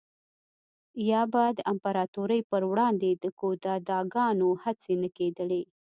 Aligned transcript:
یا 1.09 1.21
به 1.31 1.43
د 1.57 1.59
امپراتورۍ 1.71 2.41
پروړاندې 2.49 3.09
د 3.23 3.25
کودتاګانو 3.39 4.47
هڅې 4.63 4.93
نه 5.03 5.09
کېدلې 5.17 5.61